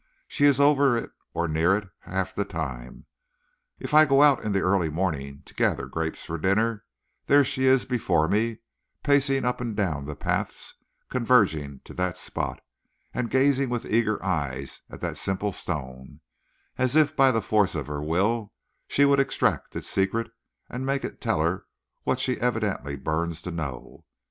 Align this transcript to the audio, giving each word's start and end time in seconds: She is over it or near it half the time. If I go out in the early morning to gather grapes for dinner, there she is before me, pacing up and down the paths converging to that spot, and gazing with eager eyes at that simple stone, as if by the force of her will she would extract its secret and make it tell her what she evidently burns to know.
She 0.27 0.45
is 0.45 0.59
over 0.59 0.97
it 0.97 1.11
or 1.31 1.47
near 1.47 1.75
it 1.77 1.87
half 1.99 2.33
the 2.33 2.43
time. 2.43 3.05
If 3.77 3.93
I 3.93 4.05
go 4.05 4.23
out 4.23 4.43
in 4.43 4.51
the 4.51 4.61
early 4.61 4.89
morning 4.89 5.43
to 5.45 5.53
gather 5.53 5.85
grapes 5.85 6.25
for 6.25 6.39
dinner, 6.39 6.85
there 7.27 7.45
she 7.45 7.65
is 7.67 7.85
before 7.85 8.27
me, 8.27 8.61
pacing 9.03 9.45
up 9.45 9.61
and 9.61 9.75
down 9.75 10.05
the 10.05 10.15
paths 10.15 10.73
converging 11.11 11.81
to 11.83 11.93
that 11.93 12.17
spot, 12.17 12.61
and 13.13 13.29
gazing 13.29 13.69
with 13.69 13.85
eager 13.85 14.17
eyes 14.25 14.81
at 14.89 15.01
that 15.01 15.17
simple 15.17 15.51
stone, 15.51 16.21
as 16.79 16.95
if 16.95 17.15
by 17.15 17.29
the 17.29 17.39
force 17.39 17.75
of 17.75 17.85
her 17.85 18.01
will 18.01 18.53
she 18.87 19.05
would 19.05 19.19
extract 19.19 19.75
its 19.75 19.87
secret 19.87 20.31
and 20.67 20.83
make 20.83 21.05
it 21.05 21.21
tell 21.21 21.41
her 21.41 21.67
what 22.05 22.19
she 22.19 22.41
evidently 22.41 22.95
burns 22.95 23.39
to 23.43 23.51
know. 23.51 24.03